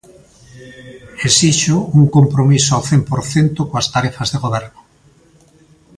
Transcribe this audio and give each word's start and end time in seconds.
Esixo 1.29 1.75
un 1.99 2.03
compromiso 2.17 2.71
ao 2.73 2.85
cen 2.89 3.01
por 3.09 3.21
cento 3.31 3.59
coas 3.69 3.87
tarefas 3.95 4.29
de 4.33 4.41
Goberno. 4.45 4.79